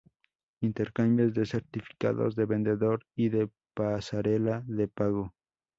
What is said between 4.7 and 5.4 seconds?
pago.